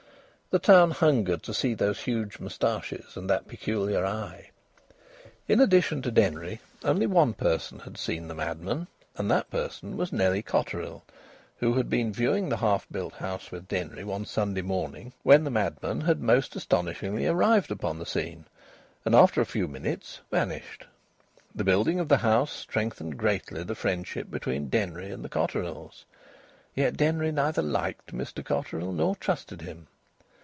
[0.53, 4.49] The town hungered to see those huge moustaches and that peculiar eye.
[5.47, 10.11] In addition to Denry, only one person had seen the madman, and that person was
[10.11, 11.03] Nellie Cotterill,
[11.59, 15.49] who had been viewing the half built house with Denry one Sunday morning when the
[15.49, 18.45] madman had most astonishingly arrived upon the scene,
[19.05, 20.85] and after a few minutes vanished.
[21.55, 26.03] The building of the house strengthened greatly the friendship between Denry and the Cotterills.
[26.75, 29.87] Yet Denry neither liked Mr Cotterill nor trusted him.